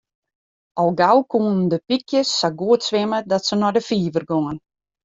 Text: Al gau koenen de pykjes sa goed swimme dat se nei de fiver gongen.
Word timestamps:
Al 0.83 0.89
gau 1.01 1.17
koenen 1.35 1.69
de 1.75 1.79
pykjes 1.93 2.35
sa 2.39 2.49
goed 2.63 2.81
swimme 2.89 3.19
dat 3.31 3.41
se 3.47 3.53
nei 3.61 3.73
de 3.77 3.81
fiver 3.89 4.23
gongen. 4.31 4.57